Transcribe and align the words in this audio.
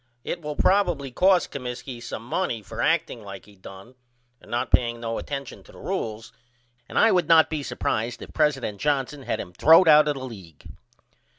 It 0.23 0.41
will 0.41 0.55
probily 0.55 1.11
cost 1.13 1.51
Comiskey 1.51 2.01
some 2.01 2.23
money 2.25 2.63
for 2.63 2.81
acting 2.81 3.21
like 3.21 3.45
he 3.45 3.55
done 3.55 3.93
and 4.41 4.49
not 4.49 4.71
paying 4.71 4.99
no 4.99 5.19
attention 5.19 5.61
to 5.61 5.71
the 5.71 5.77
rules 5.77 6.33
and 6.89 6.97
I 6.97 7.11
would 7.11 7.27
not 7.27 7.51
be 7.51 7.61
supprised 7.61 8.23
if 8.23 8.33
president 8.33 8.81
Johnson 8.81 9.21
had 9.21 9.39
him 9.39 9.53
throwed 9.53 9.87
out 9.87 10.07
of 10.07 10.15
the 10.15 10.25
league. 10.25 10.63